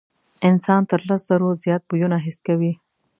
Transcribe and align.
انسان 0.49 0.81
تر 0.89 0.99
لس 1.09 1.21
زرو 1.29 1.49
زیات 1.63 1.81
بویونه 1.89 2.17
حس 2.25 2.37
کوي. 2.47 2.71